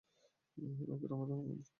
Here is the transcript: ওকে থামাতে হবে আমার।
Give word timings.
ওকে 0.87 1.07
থামাতে 1.07 1.33
হবে 1.33 1.43
আমার। 1.47 1.61